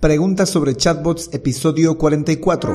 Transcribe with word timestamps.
Preguntas 0.00 0.48
sobre 0.48 0.74
chatbots, 0.74 1.28
episodio 1.34 1.98
44. 1.98 2.72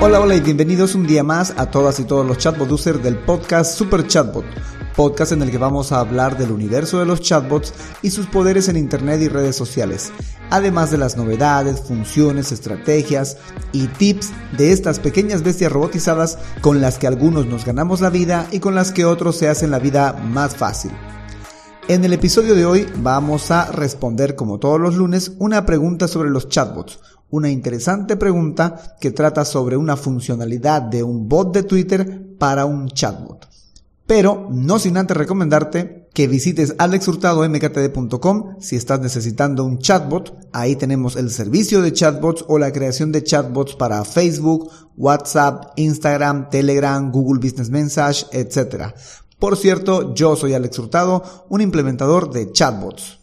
Hola, 0.00 0.18
hola 0.18 0.34
y 0.34 0.40
bienvenidos 0.40 0.94
un 0.94 1.06
día 1.06 1.22
más 1.22 1.52
a 1.58 1.70
todas 1.70 2.00
y 2.00 2.04
todos 2.04 2.26
los 2.26 2.38
chatbot 2.38 2.72
users 2.72 3.02
del 3.02 3.18
podcast 3.18 3.76
Super 3.76 4.06
Chatbot, 4.06 4.46
podcast 4.96 5.32
en 5.32 5.42
el 5.42 5.50
que 5.50 5.58
vamos 5.58 5.92
a 5.92 6.00
hablar 6.00 6.38
del 6.38 6.52
universo 6.52 6.98
de 6.98 7.04
los 7.04 7.20
chatbots 7.20 7.74
y 8.00 8.08
sus 8.08 8.24
poderes 8.28 8.68
en 8.68 8.78
Internet 8.78 9.20
y 9.20 9.28
redes 9.28 9.56
sociales 9.56 10.10
además 10.52 10.90
de 10.90 10.98
las 10.98 11.16
novedades, 11.16 11.80
funciones, 11.80 12.52
estrategias 12.52 13.38
y 13.72 13.86
tips 13.86 14.32
de 14.58 14.70
estas 14.70 15.00
pequeñas 15.00 15.42
bestias 15.42 15.72
robotizadas 15.72 16.38
con 16.60 16.82
las 16.82 16.98
que 16.98 17.06
algunos 17.06 17.46
nos 17.46 17.64
ganamos 17.64 18.02
la 18.02 18.10
vida 18.10 18.46
y 18.52 18.60
con 18.60 18.74
las 18.74 18.92
que 18.92 19.06
otros 19.06 19.36
se 19.36 19.48
hacen 19.48 19.70
la 19.70 19.78
vida 19.78 20.12
más 20.12 20.54
fácil. 20.54 20.92
En 21.88 22.04
el 22.04 22.12
episodio 22.12 22.54
de 22.54 22.66
hoy 22.66 22.86
vamos 22.98 23.50
a 23.50 23.72
responder 23.72 24.36
como 24.36 24.58
todos 24.58 24.78
los 24.78 24.94
lunes 24.94 25.32
una 25.38 25.64
pregunta 25.64 26.06
sobre 26.06 26.28
los 26.28 26.50
chatbots, 26.50 27.00
una 27.30 27.48
interesante 27.48 28.18
pregunta 28.18 28.96
que 29.00 29.10
trata 29.10 29.46
sobre 29.46 29.78
una 29.78 29.96
funcionalidad 29.96 30.82
de 30.82 31.02
un 31.02 31.30
bot 31.30 31.54
de 31.54 31.62
Twitter 31.62 32.36
para 32.38 32.66
un 32.66 32.88
chatbot. 32.88 33.48
Pero 34.06 34.48
no 34.50 34.78
sin 34.78 34.98
antes 34.98 35.16
recomendarte 35.16 36.01
que 36.12 36.28
visites 36.28 36.74
alexhurtadomktd.com 36.78 38.60
si 38.60 38.76
estás 38.76 39.00
necesitando 39.00 39.64
un 39.64 39.78
chatbot. 39.78 40.34
Ahí 40.52 40.76
tenemos 40.76 41.16
el 41.16 41.30
servicio 41.30 41.80
de 41.80 41.92
chatbots 41.92 42.44
o 42.48 42.58
la 42.58 42.72
creación 42.72 43.12
de 43.12 43.24
chatbots 43.24 43.74
para 43.74 44.04
Facebook, 44.04 44.70
WhatsApp, 44.96 45.72
Instagram, 45.76 46.50
Telegram, 46.50 47.10
Google 47.10 47.40
Business 47.40 47.70
Message, 47.70 48.26
etc. 48.32 48.92
Por 49.38 49.56
cierto, 49.56 50.14
yo 50.14 50.36
soy 50.36 50.54
Alex 50.54 50.78
Hurtado, 50.78 51.46
un 51.48 51.60
implementador 51.60 52.30
de 52.30 52.52
chatbots. 52.52 53.18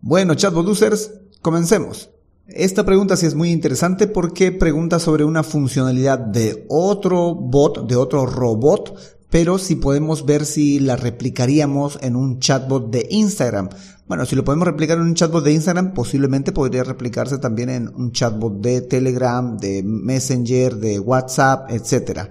Bueno, 0.00 0.34
chatbot 0.34 0.66
users, 0.66 1.12
comencemos. 1.42 2.10
Esta 2.46 2.84
pregunta 2.84 3.16
sí 3.16 3.26
es 3.26 3.36
muy 3.36 3.50
interesante 3.52 4.08
porque 4.08 4.50
pregunta 4.50 4.98
sobre 4.98 5.22
una 5.22 5.44
funcionalidad 5.44 6.18
de 6.18 6.66
otro 6.68 7.34
bot, 7.34 7.86
de 7.86 7.94
otro 7.94 8.26
robot, 8.26 9.19
pero 9.30 9.58
si 9.58 9.76
podemos 9.76 10.26
ver 10.26 10.44
si 10.44 10.80
la 10.80 10.96
replicaríamos 10.96 11.98
en 12.02 12.16
un 12.16 12.40
chatbot 12.40 12.90
de 12.90 13.06
Instagram. 13.10 13.70
Bueno, 14.06 14.26
si 14.26 14.34
lo 14.34 14.44
podemos 14.44 14.66
replicar 14.66 14.98
en 14.98 15.04
un 15.04 15.14
chatbot 15.14 15.44
de 15.44 15.52
Instagram, 15.52 15.94
posiblemente 15.94 16.50
podría 16.50 16.82
replicarse 16.82 17.38
también 17.38 17.70
en 17.70 17.88
un 17.88 18.10
chatbot 18.10 18.60
de 18.60 18.82
Telegram, 18.82 19.56
de 19.56 19.82
Messenger, 19.84 20.74
de 20.76 20.98
WhatsApp, 20.98 21.70
etc. 21.70 22.28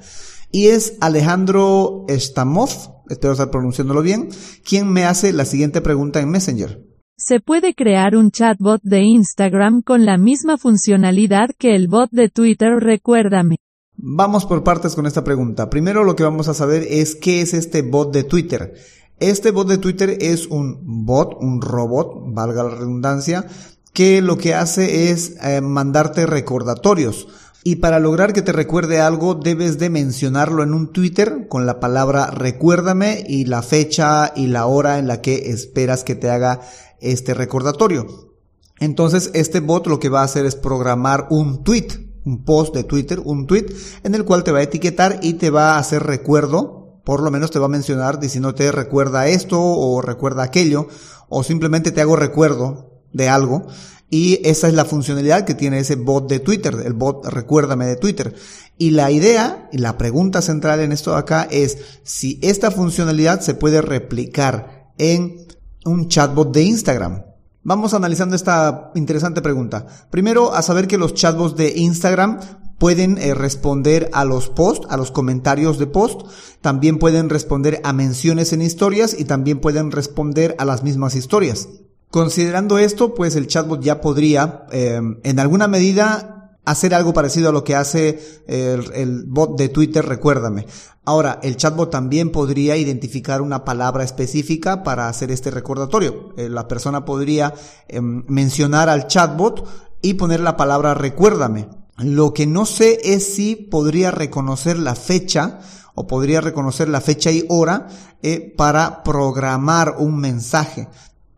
Y 0.52 0.68
es 0.68 0.98
Alejandro 1.00 2.06
Stamov, 2.10 2.70
espero 3.10 3.32
estar 3.32 3.50
pronunciándolo 3.50 4.02
bien, 4.02 4.30
quien 4.68 4.92
me 4.92 5.06
hace 5.06 5.32
la 5.32 5.46
siguiente 5.46 5.80
pregunta 5.80 6.20
en 6.20 6.30
Messenger. 6.30 6.84
Se 7.16 7.40
puede 7.40 7.74
crear 7.74 8.16
un 8.16 8.32
chatbot 8.32 8.82
de 8.82 9.04
Instagram 9.04 9.82
con 9.82 10.06
la 10.06 10.18
misma 10.18 10.58
funcionalidad 10.58 11.50
que 11.58 11.76
el 11.76 11.88
bot 11.88 12.10
de 12.12 12.30
Twitter, 12.30 12.72
recuérdame. 12.80 13.58
Vamos 14.02 14.46
por 14.46 14.64
partes 14.64 14.96
con 14.96 15.08
esta 15.08 15.26
pregunta. 15.26 15.70
Primero 15.70 16.06
lo 16.06 16.16
que 16.16 16.24
vamos 16.24 16.48
a 16.48 16.54
saber 16.54 16.84
es 16.90 17.16
qué 17.16 17.42
es 17.42 17.54
este 17.54 17.82
bot 17.82 18.14
de 18.14 18.24
Twitter. 18.24 18.74
Este 19.20 19.52
bot 19.52 19.68
de 19.68 19.78
Twitter 19.78 20.18
es 20.22 20.48
un 20.48 21.06
bot, 21.06 21.36
un 21.42 21.62
robot, 21.62 22.34
valga 22.34 22.64
la 22.64 22.70
redundancia, 22.70 23.46
que 23.92 24.22
lo 24.22 24.38
que 24.38 24.56
hace 24.56 25.12
es 25.12 25.36
eh, 25.44 25.60
mandarte 25.60 26.26
recordatorios. 26.26 27.28
Y 27.66 27.78
para 27.78 28.00
lograr 28.00 28.32
que 28.32 28.42
te 28.42 28.54
recuerde 28.54 29.02
algo, 29.02 29.36
debes 29.36 29.80
de 29.80 29.90
mencionarlo 29.90 30.64
en 30.64 30.74
un 30.74 30.94
Twitter 30.94 31.48
con 31.50 31.66
la 31.66 31.82
palabra 31.82 32.32
recuérdame 32.32 33.26
y 33.28 33.44
la 33.44 33.62
fecha 33.62 34.32
y 34.34 34.48
la 34.48 34.66
hora 34.66 34.98
en 34.98 35.08
la 35.08 35.20
que 35.20 35.50
esperas 35.50 36.06
que 36.06 36.16
te 36.16 36.30
haga 36.30 36.62
este 37.02 37.34
recordatorio. 37.34 38.32
Entonces, 38.80 39.30
este 39.34 39.60
bot 39.60 39.88
lo 39.88 40.00
que 40.00 40.08
va 40.08 40.22
a 40.22 40.24
hacer 40.24 40.46
es 40.46 40.56
programar 40.56 41.28
un 41.32 41.66
tweet 41.66 42.09
un 42.30 42.44
post 42.46 42.76
de 42.76 42.84
Twitter, 42.84 43.20
un 43.24 43.48
tweet 43.48 43.66
en 44.04 44.14
el 44.16 44.24
cual 44.24 44.44
te 44.44 44.52
va 44.52 44.60
a 44.60 44.64
etiquetar 44.64 45.20
y 45.22 45.34
te 45.34 45.50
va 45.50 45.76
a 45.76 45.80
hacer 45.80 46.04
recuerdo, 46.04 47.02
por 47.04 47.24
lo 47.24 47.32
menos 47.32 47.50
te 47.52 47.60
va 47.60 47.66
a 47.66 47.70
mencionar 47.70 48.20
diciéndote 48.20 48.72
recuerda 48.72 49.28
esto 49.28 49.60
o 49.60 50.02
recuerda 50.02 50.44
aquello, 50.44 50.88
o 51.28 51.44
simplemente 51.44 51.92
te 51.92 52.02
hago 52.02 52.16
recuerdo 52.16 53.02
de 53.14 53.30
algo. 53.30 53.66
Y 54.12 54.42
esa 54.44 54.68
es 54.68 54.74
la 54.74 54.86
funcionalidad 54.86 55.46
que 55.46 55.54
tiene 55.54 55.80
ese 55.80 55.96
bot 55.96 56.28
de 56.28 56.40
Twitter, 56.40 56.76
el 56.84 56.94
bot 56.94 57.26
recuérdame 57.28 57.86
de 57.86 57.96
Twitter. 57.96 58.34
Y 58.78 58.92
la 58.92 59.12
idea 59.12 59.70
y 59.72 59.78
la 59.78 60.00
pregunta 60.00 60.42
central 60.42 60.80
en 60.80 60.92
esto 60.92 61.12
de 61.12 61.18
acá 61.18 61.48
es 61.50 61.78
si 62.04 62.40
esta 62.42 62.72
funcionalidad 62.72 63.42
se 63.42 63.54
puede 63.54 63.82
replicar 63.82 64.92
en 64.98 65.46
un 65.86 66.08
chatbot 66.08 66.52
de 66.52 66.64
Instagram. 66.64 67.29
Vamos 67.64 67.94
analizando 67.94 68.36
esta 68.36 68.92
interesante 68.96 69.42
pregunta. 69.42 69.86
Primero, 70.10 70.54
a 70.54 70.62
saber 70.62 70.88
que 70.88 70.98
los 70.98 71.14
chatbots 71.14 71.58
de 71.58 71.74
Instagram 71.76 72.40
pueden 72.78 73.18
eh, 73.18 73.34
responder 73.34 74.10
a 74.14 74.24
los 74.24 74.50
posts, 74.50 74.88
a 74.90 74.96
los 74.96 75.12
comentarios 75.12 75.78
de 75.78 75.88
post, 75.88 76.22
también 76.62 76.98
pueden 76.98 77.30
responder 77.30 77.82
a 77.84 77.92
menciones 77.92 78.54
en 78.54 78.62
historias 78.62 79.14
y 79.18 79.26
también 79.26 79.60
pueden 79.60 79.92
responder 79.92 80.56
a 80.58 80.66
las 80.66 80.84
mismas 80.84 81.16
historias. 81.16 81.68
Considerando 82.10 82.80
esto, 82.80 83.14
pues 83.14 83.36
el 83.36 83.48
chatbot 83.48 83.82
ya 83.82 84.02
podría, 84.02 84.66
eh, 84.72 85.02
en 85.24 85.40
alguna 85.40 85.68
medida, 85.68 86.39
hacer 86.70 86.94
algo 86.94 87.14
parecido 87.14 87.50
a 87.50 87.52
lo 87.52 87.64
que 87.64 87.76
hace 87.76 88.44
el, 88.48 89.24
bot 89.26 89.58
de 89.58 89.70
Twitter, 89.70 90.06
recuérdame. 90.06 90.66
Ahora, 91.06 91.40
el 91.42 91.58
chatbot 91.58 91.90
también 91.90 92.32
podría 92.32 92.78
identificar 92.78 93.42
una 93.42 93.66
palabra 93.66 94.04
específica 94.04 94.84
para 94.84 95.08
hacer 95.08 95.32
este 95.32 95.50
recordatorio. 95.50 96.36
Eh, 96.38 96.50
la 96.50 96.68
persona 96.68 97.04
podría 97.04 97.54
em, 97.88 98.24
mencionar 98.28 98.90
al 98.90 99.08
chatbot 99.08 99.68
y 100.02 100.14
poner 100.14 100.40
la 100.40 100.56
palabra 100.56 100.94
recuérdame. 100.94 101.68
Lo 101.98 102.34
que 102.34 102.46
no 102.46 102.66
sé 102.66 103.00
es 103.04 103.34
si 103.34 103.56
podría 103.56 104.12
reconocer 104.12 104.78
la 104.78 104.96
fecha 104.96 105.60
o 105.96 106.08
podría 106.08 106.42
reconocer 106.42 106.88
la 106.88 107.02
fecha 107.02 107.32
y 107.32 107.44
hora 107.50 107.88
eh, 108.22 108.54
para 108.56 109.04
programar 109.04 109.96
un 109.98 110.18
mensaje 110.18 110.88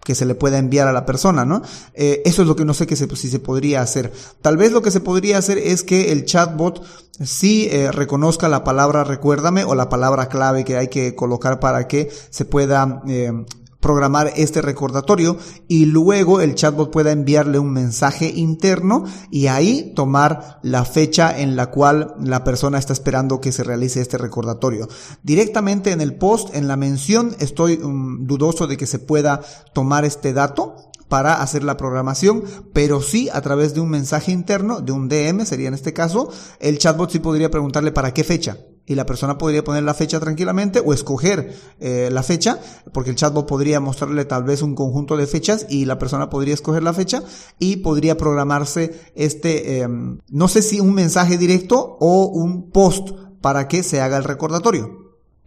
que 0.03 0.15
se 0.15 0.25
le 0.25 0.35
pueda 0.35 0.57
enviar 0.57 0.87
a 0.87 0.93
la 0.93 1.05
persona, 1.05 1.45
¿no? 1.45 1.61
Eh, 1.93 2.21
eso 2.25 2.41
es 2.41 2.47
lo 2.47 2.55
que 2.55 2.65
no 2.65 2.73
sé 2.73 2.87
que 2.87 2.95
se, 2.95 3.13
si 3.15 3.29
se 3.29 3.39
podría 3.39 3.81
hacer. 3.81 4.11
Tal 4.41 4.57
vez 4.57 4.71
lo 4.71 4.81
que 4.81 4.91
se 4.91 4.99
podría 4.99 5.37
hacer 5.37 5.57
es 5.57 5.83
que 5.83 6.11
el 6.11 6.25
chatbot 6.25 6.83
sí 7.23 7.67
eh, 7.71 7.91
reconozca 7.91 8.49
la 8.49 8.63
palabra 8.63 9.03
recuérdame 9.03 9.63
o 9.63 9.75
la 9.75 9.89
palabra 9.89 10.27
clave 10.27 10.63
que 10.63 10.77
hay 10.77 10.87
que 10.87 11.13
colocar 11.15 11.59
para 11.59 11.87
que 11.87 12.09
se 12.29 12.45
pueda 12.45 13.03
eh, 13.07 13.45
programar 13.81 14.31
este 14.35 14.61
recordatorio 14.61 15.37
y 15.67 15.85
luego 15.85 16.39
el 16.39 16.55
chatbot 16.55 16.91
pueda 16.91 17.11
enviarle 17.11 17.59
un 17.59 17.73
mensaje 17.73 18.31
interno 18.33 19.03
y 19.29 19.47
ahí 19.47 19.91
tomar 19.95 20.59
la 20.63 20.85
fecha 20.85 21.37
en 21.37 21.55
la 21.55 21.71
cual 21.71 22.15
la 22.23 22.43
persona 22.43 22.77
está 22.77 22.93
esperando 22.93 23.41
que 23.41 23.51
se 23.51 23.63
realice 23.63 23.99
este 23.99 24.17
recordatorio. 24.17 24.87
Directamente 25.23 25.91
en 25.91 25.99
el 25.99 26.15
post, 26.15 26.55
en 26.55 26.67
la 26.67 26.77
mención, 26.77 27.35
estoy 27.39 27.75
um, 27.75 28.25
dudoso 28.25 28.67
de 28.67 28.77
que 28.77 28.87
se 28.87 28.99
pueda 28.99 29.41
tomar 29.73 30.05
este 30.05 30.31
dato 30.31 30.91
para 31.09 31.41
hacer 31.41 31.63
la 31.63 31.75
programación, 31.75 32.43
pero 32.71 33.01
sí 33.01 33.27
a 33.33 33.41
través 33.41 33.73
de 33.73 33.81
un 33.81 33.89
mensaje 33.89 34.31
interno, 34.31 34.79
de 34.79 34.93
un 34.93 35.09
DM 35.09 35.45
sería 35.45 35.67
en 35.67 35.73
este 35.73 35.91
caso, 35.91 36.29
el 36.59 36.77
chatbot 36.77 37.11
sí 37.11 37.19
podría 37.19 37.51
preguntarle 37.51 37.91
para 37.91 38.13
qué 38.13 38.23
fecha 38.23 38.57
y 38.91 38.95
la 38.95 39.05
persona 39.05 39.37
podría 39.37 39.63
poner 39.63 39.83
la 39.83 39.93
fecha 39.93 40.19
tranquilamente 40.19 40.81
o 40.85 40.93
escoger 40.93 41.53
eh, 41.79 42.09
la 42.11 42.23
fecha, 42.23 42.59
porque 42.93 43.11
el 43.11 43.15
chatbot 43.15 43.47
podría 43.47 43.79
mostrarle 43.79 44.25
tal 44.25 44.43
vez 44.43 44.61
un 44.61 44.75
conjunto 44.75 45.15
de 45.15 45.27
fechas 45.27 45.65
y 45.69 45.85
la 45.85 45.97
persona 45.97 46.29
podría 46.29 46.53
escoger 46.53 46.83
la 46.83 46.93
fecha 46.93 47.23
y 47.57 47.77
podría 47.77 48.17
programarse 48.17 48.99
este, 49.15 49.79
em, 49.79 50.19
no 50.29 50.49
sé 50.49 50.61
si 50.61 50.81
un 50.81 50.93
mensaje 50.93 51.37
directo 51.37 51.97
o 52.01 52.25
un 52.25 52.69
post 52.69 53.11
para 53.39 53.69
que 53.69 53.81
se 53.81 54.01
haga 54.01 54.17
el 54.17 54.25
recordatorio. 54.25 55.00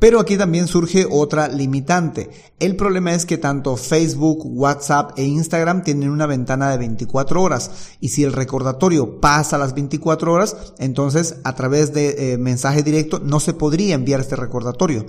Pero 0.05 0.21
aquí 0.21 0.37
también 0.37 0.67
surge 0.67 1.07
otra 1.11 1.49
limitante. 1.49 2.29
El 2.61 2.77
problema 2.77 3.15
es 3.15 3.25
que 3.25 3.39
tanto 3.39 3.75
Facebook, 3.79 4.43
WhatsApp 4.45 5.19
e 5.19 5.25
Instagram 5.25 5.83
tienen 5.83 6.11
una 6.11 6.27
ventana 6.27 6.71
de 6.71 6.77
24 6.77 7.41
horas 7.41 7.71
y 8.01 8.11
si 8.11 8.23
el 8.23 8.35
recordatorio 8.35 9.19
pasa 9.19 9.57
las 9.57 9.73
24 9.75 10.31
horas, 10.31 10.75
entonces 10.79 11.37
a 11.43 11.55
través 11.55 11.95
de 11.95 12.35
eh, 12.35 12.37
mensaje 12.37 12.83
directo 12.83 13.19
no 13.19 13.41
se 13.41 13.55
podría 13.55 13.95
enviar 13.95 14.21
este 14.21 14.37
recordatorio 14.37 15.07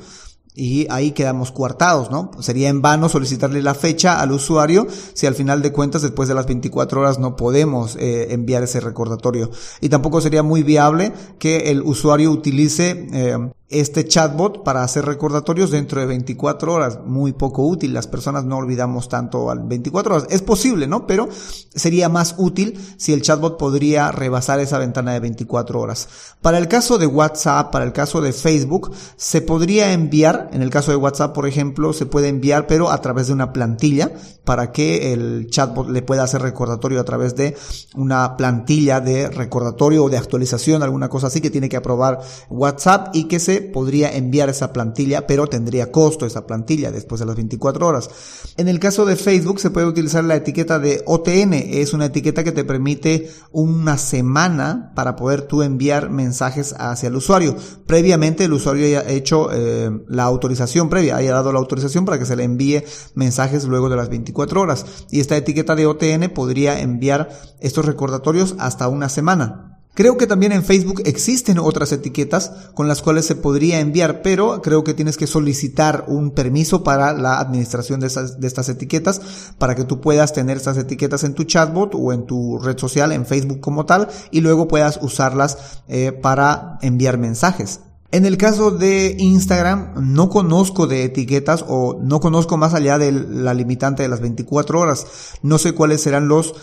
y 0.56 0.88
ahí 0.90 1.12
quedamos 1.12 1.52
coartados, 1.52 2.10
¿no? 2.10 2.32
Sería 2.40 2.70
en 2.70 2.82
vano 2.82 3.10
solicitarle 3.10 3.62
la 3.62 3.76
fecha 3.76 4.22
al 4.22 4.32
usuario 4.32 4.88
si 5.14 5.28
al 5.28 5.36
final 5.36 5.62
de 5.62 5.74
cuentas 5.74 6.02
después 6.02 6.30
de 6.30 6.36
las 6.36 6.48
24 6.48 7.02
horas 7.02 7.20
no 7.20 7.36
podemos 7.36 7.98
eh, 7.98 8.34
enviar 8.34 8.64
ese 8.64 8.80
recordatorio. 8.80 9.52
Y 9.82 9.90
tampoco 9.90 10.22
sería 10.22 10.44
muy 10.44 10.64
viable 10.64 11.12
que 11.38 11.72
el 11.72 11.82
usuario 11.82 12.32
utilice 12.32 13.08
eh, 13.12 13.38
este 13.68 14.06
chatbot 14.06 14.64
para 14.64 14.84
hacer 14.84 15.06
recordatorios 15.06 15.72
dentro 15.72 16.00
de 16.00 16.06
24 16.06 16.72
horas. 16.72 17.00
Muy 17.06 17.34
poco 17.34 17.66
útil. 17.66 17.94
Las 17.94 18.06
personas 18.06 18.46
no 18.46 18.58
olvidamos 18.58 19.10
tanto 19.10 19.50
al 19.50 19.64
24 19.64 20.16
horas. 20.16 20.28
Es 20.30 20.42
posible, 20.42 20.88
¿no? 20.88 21.08
Pero 21.08 21.28
sería 21.74 22.08
más 22.08 22.36
útil 22.38 22.80
si 22.98 23.14
el 23.14 23.24
chatbot 23.24 23.58
podría 23.58 24.12
rebasar 24.12 24.60
esa 24.60 24.78
ventana 24.78 25.14
de 25.14 25.20
24 25.20 25.80
horas. 25.80 26.08
Para 26.42 26.60
el 26.60 26.68
caso 26.68 27.00
de 27.00 27.08
WhatsApp, 27.08 27.72
para 27.72 27.86
el 27.86 27.92
caso 27.92 28.22
de 28.22 28.34
Facebook, 28.34 28.92
se 29.18 29.42
podría 29.42 29.94
enviar, 29.94 30.50
en 30.54 30.62
el 30.62 30.70
caso 30.70 30.92
de 30.92 30.98
WhatsApp, 30.98 31.34
por 31.34 31.48
ejemplo, 31.48 31.92
se 31.94 32.06
puede 32.06 32.28
enviar, 32.28 32.68
pero 32.68 32.92
a 32.92 33.02
través 33.02 33.28
de 33.28 33.34
una 33.34 33.52
plantilla 33.52 34.12
para 34.44 34.72
que 34.72 35.12
el 35.14 35.48
chatbot 35.50 35.90
le 35.90 36.04
pueda 36.04 36.24
hacer 36.24 36.44
recordatorio 36.44 37.00
a 37.00 37.04
través 37.04 37.36
de 37.36 37.58
una 37.96 38.38
plantilla 38.38 39.00
de 39.00 39.28
recordatorio 39.28 40.04
o 40.04 40.10
de 40.10 40.18
actualización, 40.18 40.84
alguna 40.84 41.10
cosa 41.10 41.28
así 41.28 41.42
que 41.42 41.50
tiene 41.50 41.68
que 41.68 41.78
aprobar 41.78 42.20
WhatsApp 42.50 43.10
y 43.14 43.24
que 43.24 43.40
se 43.40 43.55
podría 43.62 44.16
enviar 44.16 44.50
esa 44.50 44.74
plantilla, 44.74 45.28
pero 45.28 45.48
tendría 45.48 45.92
costo 45.92 46.26
esa 46.26 46.46
plantilla 46.48 46.92
después 46.92 47.20
de 47.20 47.26
las 47.26 47.36
24 47.36 47.88
horas. 47.88 48.10
En 48.58 48.68
el 48.68 48.80
caso 48.80 49.06
de 49.06 49.16
Facebook 49.16 49.60
se 49.60 49.70
puede 49.70 49.88
utilizar 49.88 50.24
la 50.24 50.36
etiqueta 50.36 50.80
de 50.80 51.04
OTN, 51.06 51.54
es 51.54 51.94
una 51.94 52.06
etiqueta 52.06 52.44
que 52.44 52.52
te 52.52 52.64
permite 52.64 53.30
una 53.52 53.98
semana 53.98 54.92
para 54.96 55.16
poder 55.16 55.44
tú 55.44 55.62
enviar 55.62 56.10
mensajes 56.10 56.76
hacia 56.78 57.08
el 57.08 57.16
usuario. 57.16 57.56
Previamente 57.86 58.46
el 58.46 58.54
usuario 58.54 58.86
haya 58.86 59.10
hecho 59.10 59.50
eh, 59.52 59.92
la 60.08 60.24
autorización 60.24 60.90
previa, 60.90 61.18
haya 61.18 61.34
dado 61.34 61.52
la 61.52 61.60
autorización 61.60 62.06
para 62.06 62.20
que 62.20 62.26
se 62.26 62.36
le 62.36 62.44
envíe 62.44 62.84
mensajes 63.14 63.66
luego 63.66 63.90
de 63.90 63.98
las 63.98 64.10
24 64.10 64.62
horas. 64.62 64.86
Y 65.12 65.20
esta 65.20 65.38
etiqueta 65.38 65.76
de 65.76 65.86
OTN 65.86 66.30
podría 66.34 66.80
enviar 66.80 67.30
estos 67.60 67.86
recordatorios 67.86 68.56
hasta 68.60 68.88
una 68.88 69.10
semana. 69.10 69.75
Creo 69.96 70.18
que 70.18 70.28
también 70.28 70.52
en 70.52 70.66
Facebook 70.66 71.02
existen 71.06 71.58
otras 71.58 71.94
etiquetas 71.94 72.52
con 72.74 72.90
las 72.90 73.02
cuales 73.02 73.26
se 73.26 73.36
podría 73.36 73.80
enviar, 73.80 74.22
pero 74.22 74.62
creo 74.62 74.84
que 74.84 74.94
tienes 74.94 75.16
que 75.16 75.26
solicitar 75.26 76.04
un 76.10 76.32
permiso 76.32 76.84
para 76.84 77.14
la 77.14 77.40
administración 77.40 78.02
de, 78.02 78.08
estas 78.08 78.68
etiquetas 78.68 79.22
para 79.58 79.74
que 79.74 79.86
tú 79.86 80.02
puedas 80.02 80.34
tener 80.34 80.58
estas 80.58 80.78
etiquetas 80.78 81.24
en 81.24 81.34
tu 81.34 81.46
chatbot 81.46 81.96
o 81.96 82.12
en 82.12 82.26
tu 82.26 82.60
red 82.60 82.78
social, 82.78 83.14
en 83.14 83.26
Facebook 83.26 83.62
como 83.62 83.86
tal, 83.86 84.10
y 84.32 84.42
luego 84.42 84.68
puedas 84.68 85.00
usarlas 85.02 85.82
eh, 85.88 86.12
para 86.12 86.78
enviar 86.82 87.18
mensajes. 87.18 87.80
En 88.12 88.26
el 88.26 88.38
caso 88.38 88.72
de 88.72 89.16
Instagram, 89.18 90.14
no 90.14 90.30
conozco 90.30 90.88
de 90.88 91.04
etiquetas 91.06 91.64
o 91.68 92.00
no 92.02 92.20
conozco 92.20 92.58
más 92.58 92.74
allá 92.74 92.98
de 92.98 93.12
la 93.12 93.54
limitante 93.54 94.04
de 94.04 94.10
las 94.10 94.22
24 94.22 94.80
horas. 94.80 95.08
No 95.42 95.58
sé 95.58 95.74
cuáles 95.74 96.02
serán 96.02 96.28
los 96.28 96.54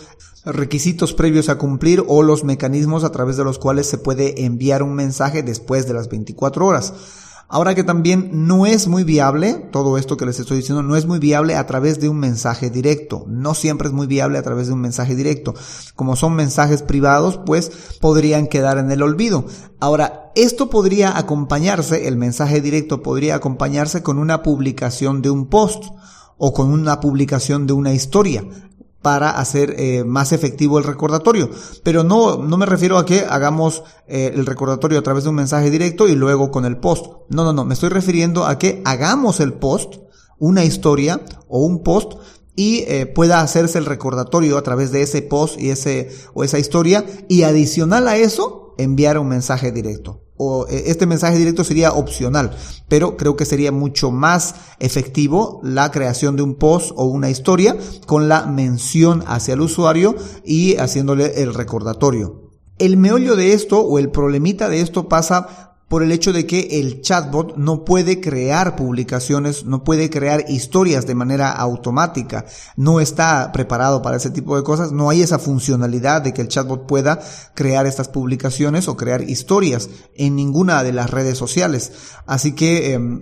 requisitos 0.45 1.13
previos 1.13 1.49
a 1.49 1.57
cumplir 1.57 2.03
o 2.07 2.23
los 2.23 2.43
mecanismos 2.43 3.03
a 3.03 3.11
través 3.11 3.37
de 3.37 3.43
los 3.43 3.59
cuales 3.59 3.87
se 3.87 3.97
puede 3.97 4.45
enviar 4.45 4.83
un 4.83 4.93
mensaje 4.93 5.43
después 5.43 5.87
de 5.87 5.93
las 5.93 6.09
24 6.09 6.65
horas. 6.65 6.93
Ahora 7.49 7.75
que 7.75 7.83
también 7.83 8.47
no 8.47 8.65
es 8.65 8.87
muy 8.87 9.03
viable, 9.03 9.53
todo 9.71 9.99
esto 9.99 10.17
que 10.17 10.25
les 10.25 10.39
estoy 10.39 10.57
diciendo, 10.57 10.81
no 10.81 10.95
es 10.95 11.05
muy 11.05 11.19
viable 11.19 11.55
a 11.55 11.67
través 11.67 11.99
de 11.99 12.09
un 12.09 12.17
mensaje 12.17 12.71
directo. 12.71 13.25
No 13.27 13.53
siempre 13.53 13.87
es 13.87 13.93
muy 13.93 14.07
viable 14.07 14.39
a 14.39 14.41
través 14.41 14.67
de 14.67 14.73
un 14.73 14.81
mensaje 14.81 15.15
directo. 15.15 15.53
Como 15.95 16.15
son 16.15 16.33
mensajes 16.33 16.81
privados, 16.81 17.39
pues 17.45 17.71
podrían 18.01 18.47
quedar 18.47 18.79
en 18.79 18.89
el 18.89 19.03
olvido. 19.03 19.45
Ahora, 19.79 20.31
esto 20.35 20.71
podría 20.71 21.15
acompañarse, 21.15 22.07
el 22.07 22.17
mensaje 22.17 22.59
directo 22.59 23.03
podría 23.03 23.35
acompañarse 23.35 24.01
con 24.01 24.17
una 24.17 24.41
publicación 24.41 25.21
de 25.21 25.29
un 25.29 25.47
post 25.47 25.83
o 26.39 26.53
con 26.53 26.71
una 26.71 26.99
publicación 26.99 27.67
de 27.67 27.73
una 27.73 27.93
historia 27.93 28.43
para 29.03 29.29
hacer 29.29 29.75
eh, 29.77 30.03
más 30.03 30.31
efectivo 30.31 30.79
el 30.79 30.85
recordatorio. 30.85 31.51
Pero 31.83 32.03
no, 32.03 32.37
no 32.37 32.57
me 32.57 32.65
refiero 32.65 32.97
a 32.97 33.05
que 33.05 33.25
hagamos 33.29 33.83
eh, 34.07 34.31
el 34.33 34.47
recordatorio 34.47 34.97
a 34.97 35.03
través 35.03 35.25
de 35.25 35.29
un 35.29 35.35
mensaje 35.35 35.69
directo 35.69 36.07
y 36.07 36.15
luego 36.15 36.49
con 36.49 36.65
el 36.65 36.77
post. 36.77 37.05
No, 37.29 37.43
no, 37.43 37.53
no, 37.53 37.65
me 37.65 37.75
estoy 37.75 37.89
refiriendo 37.89 38.45
a 38.45 38.57
que 38.57 38.81
hagamos 38.85 39.39
el 39.39 39.53
post, 39.53 39.97
una 40.39 40.63
historia 40.63 41.21
o 41.47 41.59
un 41.59 41.83
post 41.83 42.13
y 42.55 42.79
eh, 42.87 43.05
pueda 43.05 43.41
hacerse 43.41 43.77
el 43.77 43.85
recordatorio 43.85 44.57
a 44.57 44.63
través 44.63 44.91
de 44.91 45.01
ese 45.01 45.21
post 45.21 45.59
y 45.59 45.69
ese 45.69 46.09
o 46.33 46.43
esa 46.43 46.59
historia 46.59 47.05
y 47.27 47.43
adicional 47.43 48.07
a 48.07 48.15
eso 48.15 48.73
enviar 48.77 49.17
un 49.19 49.27
mensaje 49.27 49.71
directo 49.71 50.22
o 50.37 50.67
eh, 50.67 50.83
este 50.87 51.05
mensaje 51.05 51.37
directo 51.37 51.63
sería 51.63 51.93
opcional, 51.93 52.55
pero 52.87 53.17
creo 53.17 53.35
que 53.35 53.45
sería 53.45 53.71
mucho 53.71 54.11
más 54.11 54.55
efectivo 54.79 55.59
la 55.63 55.91
creación 55.91 56.35
de 56.35 56.43
un 56.43 56.55
post 56.55 56.91
o 56.95 57.05
una 57.05 57.29
historia 57.29 57.77
con 58.05 58.27
la 58.27 58.45
mención 58.45 59.23
hacia 59.27 59.53
el 59.53 59.61
usuario 59.61 60.15
y 60.45 60.75
haciéndole 60.77 61.41
el 61.41 61.53
recordatorio. 61.53 62.51
El 62.79 62.97
meollo 62.97 63.35
de 63.35 63.53
esto 63.53 63.79
o 63.79 63.99
el 63.99 64.09
problemita 64.09 64.67
de 64.67 64.81
esto 64.81 65.07
pasa 65.07 65.72
por 65.93 66.01
el 66.01 66.11
hecho 66.11 66.33
de 66.33 66.47
que 66.47 66.79
el 66.79 67.01
chatbot 67.01 67.55
no 67.55 67.85
puede 67.85 68.19
crear 68.19 68.75
publicaciones, 68.75 69.63
no 69.65 69.83
puede 69.83 70.09
crear 70.09 70.43
historias 70.47 71.05
de 71.05 71.13
manera 71.13 71.51
automática, 71.51 72.45
no 72.75 72.99
está 72.99 73.51
preparado 73.51 74.01
para 74.01 74.17
ese 74.17 74.31
tipo 74.31 74.57
de 74.57 74.63
cosas, 74.63 74.91
no 74.91 75.11
hay 75.11 75.21
esa 75.21 75.37
funcionalidad 75.37 76.23
de 76.23 76.33
que 76.33 76.41
el 76.41 76.47
chatbot 76.47 76.87
pueda 76.87 77.19
crear 77.53 77.85
estas 77.85 78.07
publicaciones 78.07 78.87
o 78.87 78.97
crear 78.97 79.21
historias 79.21 79.87
en 80.15 80.35
ninguna 80.35 80.81
de 80.81 80.93
las 80.93 81.11
redes 81.11 81.37
sociales. 81.37 81.91
Así 82.25 82.53
que 82.53 82.93
em, 82.93 83.21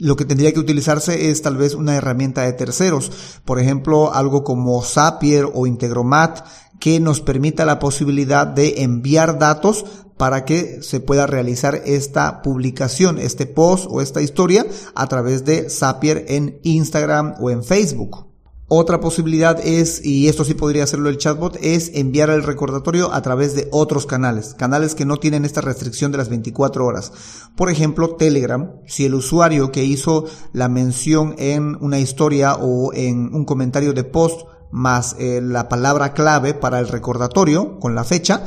lo 0.00 0.16
que 0.16 0.24
tendría 0.24 0.52
que 0.52 0.60
utilizarse 0.60 1.30
es 1.30 1.42
tal 1.42 1.56
vez 1.56 1.74
una 1.74 1.94
herramienta 1.94 2.42
de 2.42 2.54
terceros, 2.54 3.12
por 3.44 3.60
ejemplo, 3.60 4.12
algo 4.12 4.42
como 4.42 4.82
Zapier 4.82 5.46
o 5.52 5.66
Integromat, 5.66 6.40
que 6.80 6.98
nos 6.98 7.20
permita 7.20 7.66
la 7.66 7.78
posibilidad 7.78 8.46
de 8.46 8.82
enviar 8.82 9.38
datos 9.38 9.84
para 10.16 10.44
que 10.44 10.82
se 10.82 11.00
pueda 11.00 11.26
realizar 11.26 11.82
esta 11.84 12.42
publicación, 12.42 13.18
este 13.18 13.46
post 13.46 13.86
o 13.88 14.00
esta 14.00 14.22
historia 14.22 14.66
a 14.94 15.06
través 15.06 15.44
de 15.44 15.68
Zapier 15.68 16.24
en 16.28 16.58
Instagram 16.62 17.34
o 17.38 17.50
en 17.50 17.62
Facebook. 17.62 18.29
Otra 18.72 19.00
posibilidad 19.00 19.58
es, 19.66 20.00
y 20.04 20.28
esto 20.28 20.44
sí 20.44 20.54
podría 20.54 20.84
hacerlo 20.84 21.08
el 21.08 21.18
chatbot, 21.18 21.58
es 21.60 21.90
enviar 21.92 22.30
el 22.30 22.44
recordatorio 22.44 23.12
a 23.12 23.20
través 23.20 23.56
de 23.56 23.66
otros 23.72 24.06
canales, 24.06 24.54
canales 24.54 24.94
que 24.94 25.04
no 25.04 25.16
tienen 25.16 25.44
esta 25.44 25.60
restricción 25.60 26.12
de 26.12 26.18
las 26.18 26.28
24 26.28 26.86
horas. 26.86 27.12
Por 27.56 27.68
ejemplo, 27.68 28.14
Telegram, 28.14 28.70
si 28.86 29.06
el 29.06 29.16
usuario 29.16 29.72
que 29.72 29.82
hizo 29.82 30.26
la 30.52 30.68
mención 30.68 31.34
en 31.38 31.78
una 31.80 31.98
historia 31.98 32.54
o 32.54 32.94
en 32.94 33.34
un 33.34 33.44
comentario 33.44 33.92
de 33.92 34.04
post 34.04 34.42
más 34.70 35.16
eh, 35.18 35.40
la 35.42 35.68
palabra 35.68 36.12
clave 36.12 36.54
para 36.54 36.78
el 36.78 36.86
recordatorio 36.86 37.80
con 37.80 37.96
la 37.96 38.04
fecha, 38.04 38.44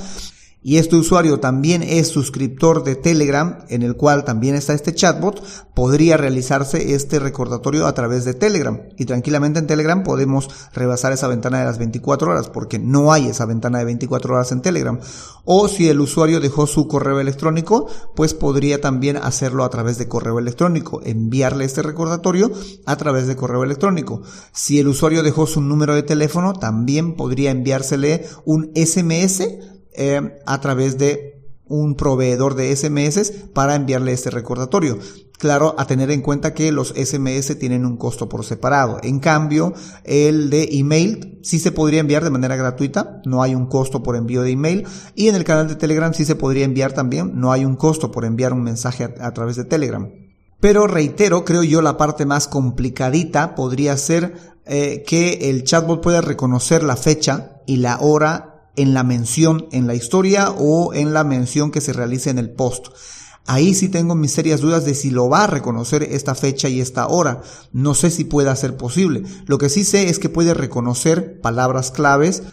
y 0.64 0.78
este 0.78 0.96
usuario 0.96 1.42
también 1.42 1.84
es 1.84 2.08
suscriptor 2.08 2.86
de 2.86 2.96
Telegram, 2.96 3.60
en 3.68 3.84
el 3.84 3.98
cual 3.98 4.24
también 4.24 4.56
está 4.56 4.74
este 4.74 4.96
chatbot, 4.96 5.44
podría 5.74 6.16
realizarse 6.16 6.94
este 6.96 7.20
recordatorio 7.20 7.86
a 7.86 7.94
través 7.94 8.24
de 8.24 8.34
Telegram. 8.34 8.80
Y 8.98 9.04
tranquilamente 9.04 9.60
en 9.60 9.68
Telegram 9.68 10.04
podemos 10.04 10.50
rebasar 10.74 11.12
esa 11.12 11.28
ventana 11.28 11.60
de 11.60 11.66
las 11.66 11.80
24 11.80 12.32
horas, 12.32 12.50
porque 12.50 12.80
no 12.80 13.12
hay 13.12 13.28
esa 13.28 13.46
ventana 13.46 13.80
de 13.80 13.86
24 13.86 14.36
horas 14.36 14.54
en 14.54 14.62
Telegram. 14.62 15.00
O 15.44 15.68
si 15.68 15.90
el 15.90 16.00
usuario 16.00 16.40
dejó 16.40 16.66
su 16.66 16.88
correo 16.88 17.20
electrónico, 17.20 17.88
pues 18.16 18.34
podría 18.34 18.80
también 18.80 19.18
hacerlo 19.18 19.66
a 19.66 19.70
través 19.70 19.98
de 19.98 20.08
correo 20.08 20.40
electrónico, 20.40 21.02
enviarle 21.04 21.66
este 21.66 21.82
recordatorio 21.82 22.50
a 22.86 22.96
través 22.96 23.28
de 23.28 23.36
correo 23.36 23.64
electrónico. 23.64 24.22
Si 24.54 24.80
el 24.80 24.88
usuario 24.88 25.24
dejó 25.24 25.46
su 25.46 25.60
número 25.60 25.94
de 25.94 26.04
teléfono, 26.04 26.54
también 26.54 27.16
podría 27.16 27.52
enviársele 27.52 28.26
un 28.46 28.72
SMS 28.76 29.44
eh, 29.96 30.40
a 30.46 30.62
través 30.62 30.98
de 30.98 31.34
un 31.68 31.96
proveedor 31.96 32.56
de 32.56 32.76
SMS 32.76 33.32
para 33.54 33.76
enviarle 33.76 34.14
este 34.14 34.30
recordatorio. 34.30 35.00
Claro, 35.40 35.76
a 35.78 35.86
tener 35.86 36.12
en 36.12 36.22
cuenta 36.22 36.54
que 36.54 36.72
los 36.72 36.94
SMS 36.96 37.58
tienen 37.58 37.86
un 37.86 37.98
costo 37.98 38.30
por 38.30 38.46
separado. 38.46 39.00
En 39.04 39.20
cambio, 39.20 39.74
el 40.04 40.50
de 40.50 40.70
email 40.72 41.40
sí 41.44 41.60
se 41.60 41.72
podría 41.72 42.00
enviar 42.00 42.24
de 42.24 42.30
manera 42.30 42.56
gratuita, 42.56 43.22
no 43.26 43.42
hay 43.44 43.56
un 43.56 43.66
costo 43.66 44.04
por 44.04 44.16
envío 44.16 44.42
de 44.44 44.52
email. 44.52 44.86
Y 45.16 45.28
en 45.28 45.36
el 45.36 45.44
canal 45.44 45.68
de 45.68 45.76
Telegram 45.76 46.14
sí 46.14 46.26
se 46.26 46.36
podría 46.36 46.64
enviar 46.64 46.94
también, 46.94 47.32
no 47.40 47.52
hay 47.52 47.66
un 47.66 47.76
costo 47.76 48.12
por 48.12 48.24
enviar 48.24 48.54
un 48.54 48.64
mensaje 48.64 49.04
a, 49.04 49.34
través 49.34 49.56
de 49.56 49.66
Telegram. 49.66 50.10
Pero 50.60 50.88
reitero, 50.88 51.44
creo 51.44 51.64
yo 51.64 51.82
la 51.82 51.98
parte 51.98 52.26
más 52.26 52.48
complicadita 52.48 53.54
podría 53.56 53.98
ser 53.98 54.36
eh, 54.66 55.04
que 55.06 55.50
el 55.50 55.66
chatbot 55.66 56.02
pueda 56.02 56.22
reconocer 56.22 56.84
la 56.84 56.96
fecha 56.96 57.62
y 57.66 57.78
la 57.78 57.98
hora 58.00 58.53
en 58.76 58.94
la 58.94 59.04
mención 59.04 59.68
en 59.72 59.88
la 59.88 59.96
historia 59.96 60.52
o 60.52 60.94
en 60.94 61.14
la 61.14 61.24
mención 61.24 61.72
que 61.72 61.82
se 61.82 61.94
realice 61.94 62.30
en 62.30 62.40
el 62.40 62.50
post. 62.50 62.88
Ahí 63.46 63.74
sí 63.74 63.90
tengo 63.90 64.16
mis 64.16 64.32
serias 64.32 64.62
dudas 64.62 64.86
de 64.86 64.96
si 64.96 65.10
lo 65.10 65.28
va 65.28 65.44
a 65.44 65.48
reconocer 65.48 66.04
esta 66.04 66.34
fecha 66.34 66.70
y 66.70 66.80
esta 66.80 67.08
hora. 67.08 67.42
No 67.74 67.94
sé 67.94 68.10
si 68.10 68.24
pueda 68.24 68.56
ser 68.56 68.78
posible. 68.78 69.24
Lo 69.48 69.58
que 69.58 69.70
sí 69.70 69.84
sé 69.84 70.10
es 70.10 70.18
que 70.18 70.30
puede 70.30 70.54
reconocer 70.54 71.42
palabras 71.42 71.92
claves 71.92 72.44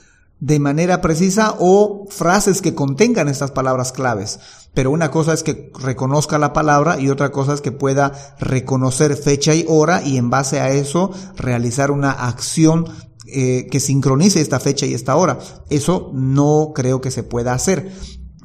de 0.41 0.59
manera 0.59 1.01
precisa 1.01 1.55
o 1.59 2.07
frases 2.09 2.63
que 2.63 2.75
contengan 2.75 3.29
estas 3.29 3.53
palabras 3.53 3.93
claves. 3.93 4.41
Pero 4.75 4.91
una 4.91 5.11
cosa 5.11 5.33
es 5.33 5.43
que 5.43 5.71
reconozca 5.79 6.39
la 6.39 6.53
palabra 6.53 6.99
y 6.99 7.11
otra 7.11 7.31
cosa 7.31 7.55
es 7.55 7.61
que 7.61 7.73
pueda 7.73 8.13
reconocer 8.41 9.17
fecha 9.17 9.55
y 9.55 9.65
hora 9.69 10.03
y 10.03 10.17
en 10.17 10.31
base 10.31 10.61
a 10.61 10.71
eso 10.71 11.13
realizar 11.37 11.91
una 11.91 12.11
acción 12.11 12.87
eh, 13.33 13.67
que 13.71 13.81
sincronice 13.81 14.41
esta 14.41 14.61
fecha 14.61 14.87
y 14.87 14.95
esta 14.95 15.17
hora. 15.17 15.39
Eso 15.69 16.11
no 16.15 16.73
creo 16.75 17.01
que 17.01 17.11
se 17.11 17.23
pueda 17.23 17.53
hacer. 17.53 17.91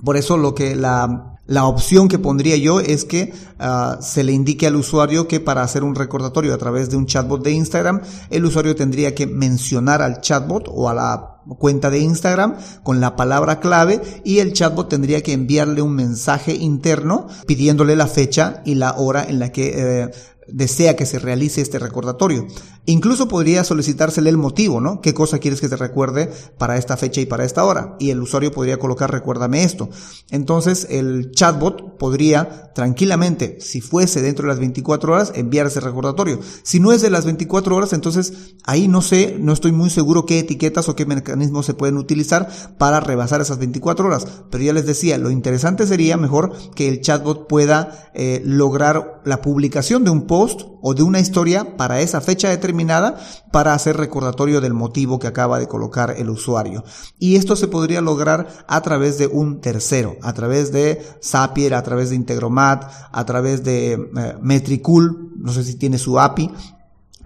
Por 0.04 0.18
eso 0.18 0.38
lo 0.38 0.54
que 0.54 0.76
la 0.76 1.32
La 1.48 1.66
opción 1.68 2.08
que 2.08 2.18
pondría 2.18 2.58
yo 2.58 2.80
es 2.80 3.06
que 3.06 3.32
uh, 3.60 4.02
se 4.02 4.24
le 4.24 4.32
indique 4.32 4.66
al 4.66 4.76
usuario 4.76 5.28
que 5.28 5.40
para 5.40 5.62
hacer 5.62 5.84
un 5.84 5.94
recordatorio 5.94 6.56
a 6.56 6.58
través 6.58 6.90
de 6.90 6.98
un 6.98 7.06
chatbot 7.06 7.44
de 7.44 7.52
Instagram, 7.52 8.02
el 8.32 8.46
usuario 8.46 8.76
tendría 8.76 9.14
que 9.14 9.28
mencionar 9.28 10.02
al 10.02 10.22
chatbot 10.22 10.68
o 10.68 10.90
a 10.90 10.96
la 10.96 11.35
cuenta 11.58 11.90
de 11.90 12.00
Instagram 12.00 12.56
con 12.84 13.00
la 13.00 13.16
palabra 13.16 13.60
clave 13.60 14.02
y 14.24 14.40
el 14.40 14.54
chatbot 14.54 14.90
tendría 14.90 15.22
que 15.22 15.34
enviarle 15.34 15.82
un 15.82 15.96
mensaje 15.96 16.54
interno 16.54 17.28
pidiéndole 17.48 17.96
la 17.96 18.08
fecha 18.08 18.62
y 18.66 18.76
la 18.76 18.94
hora 18.94 19.24
en 19.24 19.40
la 19.40 19.52
que 19.52 19.74
eh, 19.76 20.12
desea 20.48 20.96
que 20.96 21.06
se 21.06 21.20
realice 21.20 21.62
este 21.62 21.80
recordatorio. 21.80 22.48
Incluso 22.88 23.28
podría 23.28 23.64
solicitársele 23.64 24.30
el 24.30 24.38
motivo, 24.38 24.80
¿no? 24.80 25.02
¿Qué 25.02 25.14
cosa 25.14 25.40
quieres 25.40 25.60
que 25.60 25.70
te 25.70 25.76
recuerde 25.76 26.32
para 26.58 26.78
esta 26.78 26.98
fecha 26.98 27.20
y 27.20 27.26
para 27.26 27.44
esta 27.44 27.64
hora? 27.64 27.96
Y 28.00 28.12
el 28.12 28.22
usuario 28.22 28.52
podría 28.52 28.78
colocar 28.78 29.12
recuérdame 29.12 29.64
esto. 29.64 29.90
Entonces 30.30 30.86
el 30.92 31.32
chatbot 31.32 31.98
podría 31.98 32.72
tranquilamente, 32.74 33.58
si 33.60 33.82
fuese 33.82 34.22
dentro 34.22 34.44
de 34.44 34.50
las 34.50 34.60
24 34.60 35.14
horas, 35.14 35.32
enviar 35.34 35.66
ese 35.66 35.80
recordatorio. 35.80 36.40
Si 36.62 36.80
no 36.80 36.92
es 36.92 37.02
de 37.02 37.10
las 37.10 37.26
24 37.26 37.76
horas, 37.76 37.94
entonces 37.94 38.56
ahí 38.66 38.88
no 38.88 39.02
sé, 39.02 39.38
no 39.40 39.54
estoy 39.54 39.72
muy 39.72 39.90
seguro 39.90 40.26
qué 40.26 40.40
etiquetas 40.40 40.88
o 40.88 40.96
qué 40.96 41.06
mecanismos 41.36 41.66
se 41.66 41.74
pueden 41.74 41.98
utilizar 41.98 42.50
para 42.78 43.00
rebasar 43.00 43.42
esas 43.42 43.58
24 43.58 44.06
horas. 44.08 44.28
Pero 44.50 44.64
ya 44.64 44.74
les 44.74 44.86
decía, 44.86 45.18
lo 45.18 45.30
interesante 45.30 45.86
sería 45.86 46.18
mejor 46.18 46.54
que 46.76 46.88
el 46.88 47.02
chatbot 47.02 47.48
pueda 47.48 48.10
eh, 48.14 48.42
lograr 48.46 49.22
la 49.26 49.42
publicación 49.42 50.04
de 50.04 50.12
un 50.12 50.28
post 50.28 50.62
o 50.82 50.94
de 50.94 51.04
una 51.04 51.20
historia 51.20 51.78
para 51.78 52.02
esa 52.02 52.22
fecha 52.22 52.50
determinada 52.50 53.18
para 53.52 53.74
hacer 53.74 53.98
recordatorio 53.98 54.62
del 54.62 54.74
motivo 54.74 55.20
que 55.20 55.28
acaba 55.28 55.60
de 55.60 55.68
colocar 55.68 56.16
el 56.18 56.30
usuario. 56.30 56.84
Y 57.20 57.36
esto 57.36 57.56
se 57.56 57.68
podría 57.68 58.02
lograr 58.02 58.48
a 58.68 58.82
través 58.82 59.18
de 59.18 59.28
un 59.28 59.62
tercero, 59.62 60.16
a 60.22 60.34
través 60.34 60.72
de 60.72 61.02
Zapier, 61.24 61.74
a 61.74 61.84
través 61.84 62.10
de 62.10 62.16
Integromat, 62.16 62.90
a 63.12 63.26
través 63.26 63.64
de 63.64 63.94
eh, 63.94 64.36
Metricool, 64.42 65.34
no 65.38 65.52
sé 65.52 65.64
si 65.64 65.76
tiene 65.76 65.98
su 65.98 66.20
API, 66.20 66.52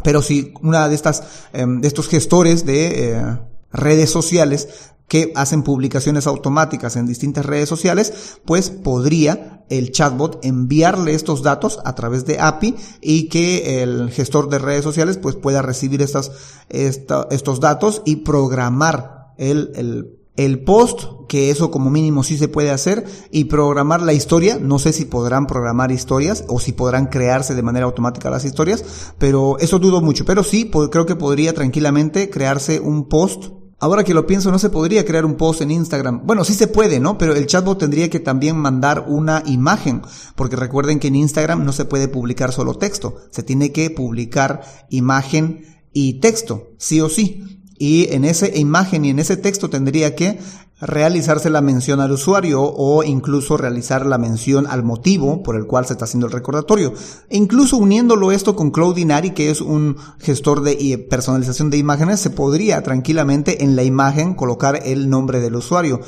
pero 0.04 0.22
si 0.22 0.54
una 0.62 0.88
de 0.88 0.96
estas, 0.96 1.24
em, 1.54 1.82
de 1.82 1.88
estos 1.88 2.08
gestores 2.08 2.66
de 2.66 3.12
eh, 3.12 3.40
redes 3.72 4.10
sociales 4.10 4.94
que 5.10 5.34
hacen 5.36 5.64
publicaciones 5.64 6.28
automáticas 6.28 6.96
en 6.96 7.08
distintas 7.08 7.46
redes 7.46 7.68
sociales, 7.68 8.38
pues 8.46 8.70
podría 8.70 9.66
el 9.70 9.92
chatbot 9.92 10.44
enviarle 10.46 11.14
estos 11.14 11.44
datos 11.44 11.80
a 11.84 11.96
través 11.96 12.26
de 12.26 12.40
API 12.40 12.76
y 13.02 13.28
que 13.28 13.84
el 13.84 14.12
gestor 14.12 14.50
de 14.50 14.60
redes 14.60 14.84
sociales 14.84 15.18
pues 15.18 15.36
pueda 15.36 15.62
recibir 15.62 16.02
estas, 16.02 16.32
estos 16.70 17.60
datos 17.60 18.02
y 18.06 18.18
programar 18.18 19.34
el, 19.38 19.72
el, 19.76 20.20
el 20.36 20.64
post, 20.64 21.06
que 21.28 21.50
eso 21.50 21.72
como 21.72 21.90
mínimo 21.90 22.24
sí 22.24 22.38
se 22.38 22.48
puede 22.48 22.70
hacer, 22.70 23.06
y 23.32 23.46
programar 23.46 24.02
la 24.02 24.14
historia. 24.14 24.58
No 24.60 24.80
sé 24.80 24.94
si 24.94 25.06
podrán 25.06 25.48
programar 25.48 25.92
historias 25.92 26.46
o 26.48 26.60
si 26.60 26.72
podrán 26.72 27.08
crearse 27.08 27.56
de 27.56 27.62
manera 27.64 27.86
automática 27.86 28.30
las 28.30 28.46
historias, 28.46 29.14
pero 29.18 29.58
eso 29.60 29.80
dudo 29.80 30.02
mucho. 30.02 30.24
Pero 30.24 30.44
sí, 30.44 30.72
creo 30.92 31.06
que 31.06 31.16
podría 31.16 31.54
tranquilamente 31.54 32.30
crearse 32.30 32.80
un 32.80 33.08
post 33.10 33.59
Ahora 33.82 34.04
que 34.04 34.14
lo 34.14 34.28
pienso, 34.28 34.52
no 34.52 34.60
se 34.60 34.70
podría 34.70 35.06
crear 35.06 35.24
un 35.24 35.36
post 35.36 35.62
en 35.62 35.72
Instagram. 35.72 36.22
Bueno, 36.26 36.44
sí 36.44 36.54
se 36.54 36.68
puede, 36.68 37.00
¿no? 37.00 37.18
Pero 37.18 37.34
el 37.34 37.48
chatbot 37.48 37.80
tendría 37.80 38.10
que 38.10 38.20
también 38.20 38.58
mandar 38.58 39.06
una 39.08 39.42
imagen, 39.46 40.02
porque 40.36 40.58
recuerden 40.58 41.00
que 41.00 41.08
en 41.08 41.16
Instagram 41.16 41.64
no 41.64 41.72
se 41.72 41.86
puede 41.86 42.10
publicar 42.10 42.52
solo 42.52 42.74
texto, 42.74 43.16
se 43.32 43.42
tiene 43.42 43.72
que 43.72 43.90
publicar 43.90 44.62
imagen 44.90 45.66
y 45.94 46.20
texto, 46.20 46.72
sí 46.78 47.00
o 47.00 47.08
sí. 47.08 47.64
Y 47.78 48.14
en 48.14 48.26
esa 48.26 48.54
imagen 48.54 49.06
y 49.06 49.12
en 49.12 49.20
ese 49.20 49.38
texto 49.38 49.70
tendría 49.70 50.14
que 50.14 50.40
realizarse 50.82 51.50
la 51.50 51.62
mención 51.62 52.00
al 52.00 52.12
usuario 52.12 52.62
o 52.62 53.04
incluso 53.04 53.58
realizar 53.58 54.06
la 54.06 54.18
mención 54.18 54.68
al 54.68 54.84
motivo 54.84 55.44
por 55.44 55.56
el 55.56 55.66
cual 55.66 55.86
se 55.86 55.94
está 55.94 56.06
haciendo 56.06 56.28
el 56.28 56.34
recordatorio. 56.34 56.94
E 57.30 57.38
incluso 57.38 57.78
uniéndolo 57.78 58.32
esto 58.32 58.56
con 58.56 58.72
Cloudinary, 58.72 59.32
que 59.32 59.52
es 59.52 59.62
un 59.62 59.98
gestor 60.20 60.62
de 60.62 60.98
personalización 61.10 61.70
de 61.70 61.78
imágenes, 61.78 62.20
se 62.20 62.30
podría 62.30 62.82
tranquilamente 62.84 63.64
en 63.64 63.76
la 63.76 63.84
imagen 63.84 64.36
colocar 64.36 64.80
el 64.84 65.10
nombre 65.10 65.40
del 65.40 65.56
usuario. 65.56 66.02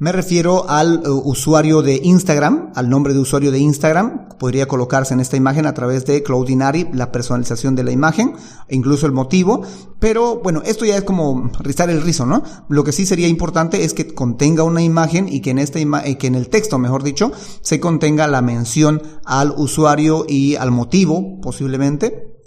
Me 0.00 0.12
refiero 0.12 0.70
al 0.70 1.02
uh, 1.04 1.28
usuario 1.28 1.82
de 1.82 2.00
Instagram, 2.00 2.70
al 2.76 2.88
nombre 2.88 3.14
de 3.14 3.18
usuario 3.18 3.50
de 3.50 3.58
Instagram. 3.58 4.28
Podría 4.38 4.68
colocarse 4.68 5.12
en 5.12 5.18
esta 5.18 5.36
imagen 5.36 5.66
a 5.66 5.74
través 5.74 6.06
de 6.06 6.22
Cloudinary, 6.22 6.88
la 6.92 7.10
personalización 7.10 7.74
de 7.74 7.82
la 7.82 7.90
imagen, 7.90 8.34
e 8.68 8.76
incluso 8.76 9.06
el 9.06 9.12
motivo. 9.12 9.62
Pero 9.98 10.38
bueno, 10.40 10.62
esto 10.64 10.84
ya 10.84 10.96
es 10.96 11.02
como 11.02 11.50
rizar 11.58 11.90
el 11.90 12.00
rizo, 12.00 12.26
¿no? 12.26 12.44
Lo 12.68 12.84
que 12.84 12.92
sí 12.92 13.06
sería 13.06 13.26
importante 13.26 13.82
es 13.82 13.92
que 13.92 14.14
contenga 14.14 14.62
una 14.62 14.82
imagen 14.82 15.28
y 15.28 15.40
que 15.40 15.50
en 15.50 15.58
esta 15.58 15.80
ima 15.80 16.04
que 16.04 16.28
en 16.28 16.36
el 16.36 16.48
texto, 16.48 16.78
mejor 16.78 17.02
dicho, 17.02 17.32
se 17.60 17.80
contenga 17.80 18.28
la 18.28 18.40
mención 18.40 19.02
al 19.24 19.50
usuario 19.56 20.26
y 20.28 20.54
al 20.54 20.70
motivo, 20.70 21.40
posiblemente 21.40 22.37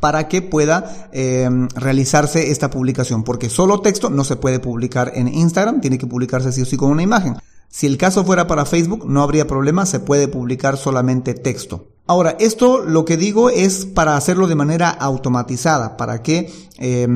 para 0.00 0.28
que 0.28 0.42
pueda 0.42 1.08
eh, 1.12 1.48
realizarse 1.74 2.50
esta 2.50 2.70
publicación, 2.70 3.22
porque 3.22 3.50
solo 3.50 3.80
texto 3.80 4.10
no 4.10 4.24
se 4.24 4.36
puede 4.36 4.58
publicar 4.58 5.12
en 5.14 5.28
Instagram, 5.28 5.80
tiene 5.80 5.98
que 5.98 6.06
publicarse 6.06 6.52
sí 6.52 6.62
o 6.62 6.66
sí 6.66 6.76
con 6.76 6.90
una 6.90 7.02
imagen. 7.02 7.36
Si 7.68 7.86
el 7.86 7.98
caso 7.98 8.24
fuera 8.24 8.48
para 8.48 8.66
Facebook, 8.66 9.06
no 9.06 9.22
habría 9.22 9.46
problema, 9.46 9.86
se 9.86 10.00
puede 10.00 10.26
publicar 10.26 10.76
solamente 10.76 11.34
texto. 11.34 11.86
Ahora, 12.06 12.36
esto 12.40 12.80
lo 12.80 13.04
que 13.04 13.16
digo 13.16 13.50
es 13.50 13.86
para 13.86 14.16
hacerlo 14.16 14.48
de 14.48 14.56
manera 14.56 14.90
automatizada, 14.90 15.96
para 15.96 16.24
que 16.24 16.52
eh, 16.78 17.06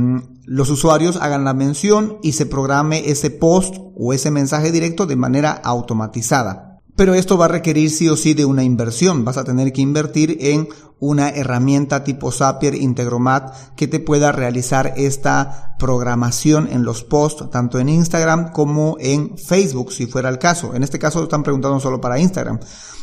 los 0.45 0.71
usuarios 0.71 1.17
hagan 1.17 1.45
la 1.45 1.55
mención 1.55 2.19
y 2.23 2.33
se 2.33 2.47
programe 2.47 3.11
ese 3.11 3.31
post 3.31 3.75
o 3.97 4.13
ese 4.13 4.31
mensaje 4.31 4.71
directo 4.71 5.07
de 5.07 5.17
manera 5.17 5.51
automatizada. 5.51 6.81
Pero 6.97 7.15
esto 7.15 7.37
va 7.37 7.47
a 7.47 7.49
requerir 7.49 7.91
sí 7.91 8.09
o 8.09 8.17
sí 8.17 8.35
de 8.35 8.45
una 8.45 8.63
inversión. 8.63 9.25
Vas 9.25 9.37
a 9.37 9.45
tener 9.45 9.73
que 9.73 9.81
invertir 9.81 10.37
en 10.41 10.69
una 11.05 11.29
herramienta 11.29 12.05
tipo 12.05 12.33
Zapier 12.33 12.75
Integromat 12.75 13.75
que 13.77 13.89
te 13.89 14.01
pueda 14.01 14.33
realizar 14.33 14.95
esta 14.97 15.77
programación 15.79 16.69
en 16.71 16.85
los 16.85 17.05
posts, 17.05 17.51
tanto 17.51 17.79
en 17.79 17.89
Instagram 17.89 18.53
como 18.53 18.97
en 19.01 19.37
Facebook, 19.37 19.93
si 19.93 20.07
fuera 20.07 20.29
el 20.29 20.39
caso. 20.39 20.75
En 20.75 20.83
este 20.83 20.99
caso 20.99 21.23
están 21.23 21.43
preguntando 21.43 21.79
solo 21.81 22.01
para 22.01 22.19
Instagram. 22.19 22.59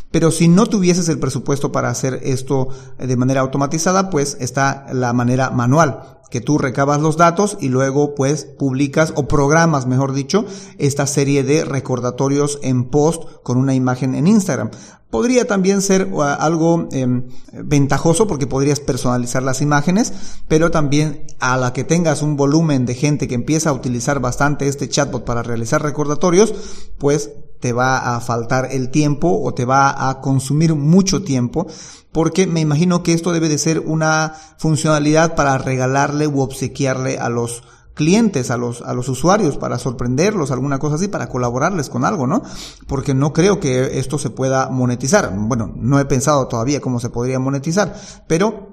Pero 0.09 0.31
si 0.31 0.47
no 0.47 0.65
tuvieses 0.65 1.07
el 1.09 1.19
presupuesto 1.19 1.71
para 1.71 1.89
hacer 1.89 2.19
esto 2.23 2.67
de 2.97 3.15
manera 3.15 3.41
automatizada, 3.41 4.09
pues 4.09 4.35
está 4.39 4.87
la 4.91 5.13
manera 5.13 5.51
manual 5.51 6.20
que 6.31 6.41
tú 6.41 6.57
recabas 6.57 6.99
los 7.01 7.17
datos 7.17 7.57
y 7.59 7.69
luego 7.69 8.15
pues 8.15 8.45
publicas 8.45 9.13
o 9.15 9.27
programas, 9.27 9.85
mejor 9.85 10.13
dicho, 10.13 10.45
esta 10.79 11.05
serie 11.05 11.43
de 11.43 11.65
recordatorios 11.65 12.57
en 12.63 12.85
post 12.85 13.23
con 13.43 13.57
una 13.57 13.75
imagen 13.75 14.15
en 14.15 14.25
Instagram. 14.25 14.71
Podría 15.11 15.45
también 15.45 15.81
ser 15.81 16.07
uh, 16.09 16.21
algo 16.21 16.87
em, 16.93 17.27
ventajoso 17.51 18.27
porque 18.27 18.47
podrías 18.47 18.79
personalizar 18.79 19.43
las 19.43 19.61
imágenes, 19.61 20.13
pero 20.47 20.71
también 20.71 21.25
a 21.41 21.57
la 21.57 21.73
que 21.73 21.83
tengas 21.83 22.21
un 22.21 22.37
volumen 22.37 22.85
de 22.85 22.95
gente 22.95 23.27
que 23.27 23.35
empieza 23.35 23.69
a 23.69 23.73
utilizar 23.73 24.21
bastante 24.21 24.69
este 24.69 24.87
chatbot 24.87 25.25
para 25.25 25.43
realizar 25.43 25.83
recordatorios, 25.83 26.53
pues 26.97 27.31
te 27.61 27.71
va 27.71 28.15
a 28.15 28.19
faltar 28.19 28.67
el 28.71 28.89
tiempo 28.89 29.39
o 29.41 29.53
te 29.53 29.63
va 29.63 30.09
a 30.09 30.19
consumir 30.19 30.75
mucho 30.75 31.23
tiempo 31.23 31.67
porque 32.11 32.47
me 32.47 32.59
imagino 32.59 33.03
que 33.03 33.13
esto 33.13 33.31
debe 33.31 33.47
de 33.47 33.57
ser 33.57 33.79
una 33.79 34.33
funcionalidad 34.57 35.35
para 35.35 35.57
regalarle 35.57 36.27
u 36.27 36.41
obsequiarle 36.41 37.17
a 37.17 37.29
los 37.29 37.63
clientes, 37.93 38.51
a 38.51 38.57
los, 38.57 38.81
a 38.81 38.93
los 38.93 39.07
usuarios, 39.09 39.57
para 39.57 39.77
sorprenderlos, 39.77 40.51
alguna 40.51 40.79
cosa 40.79 40.95
así, 40.95 41.07
para 41.07 41.29
colaborarles 41.29 41.89
con 41.89 42.03
algo, 42.03 42.27
¿no? 42.27 42.41
Porque 42.87 43.13
no 43.13 43.31
creo 43.31 43.59
que 43.59 43.99
esto 43.99 44.17
se 44.17 44.29
pueda 44.29 44.69
monetizar. 44.69 45.33
Bueno, 45.35 45.71
no 45.75 45.99
he 45.99 46.05
pensado 46.05 46.47
todavía 46.47 46.81
cómo 46.81 46.99
se 46.99 47.09
podría 47.09 47.39
monetizar, 47.39 47.95
pero 48.27 48.71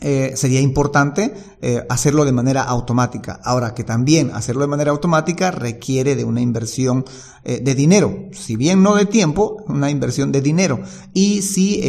eh, 0.00 0.34
sería 0.36 0.60
importante 0.60 1.34
eh, 1.60 1.84
hacerlo 1.88 2.24
de 2.24 2.32
manera 2.32 2.62
automática. 2.62 3.40
Ahora 3.42 3.74
que 3.74 3.82
también 3.82 4.30
hacerlo 4.32 4.62
de 4.62 4.68
manera 4.68 4.92
automática 4.92 5.50
requiere 5.50 6.14
de 6.14 6.24
una 6.24 6.40
inversión 6.40 7.04
eh, 7.50 7.60
de 7.62 7.74
dinero, 7.74 8.28
si 8.32 8.56
bien 8.56 8.82
no 8.82 8.94
de 8.94 9.06
tiempo, 9.06 9.64
una 9.68 9.90
inversión 9.90 10.32
de 10.32 10.42
dinero. 10.42 10.80
Y 11.14 11.40
si 11.40 11.82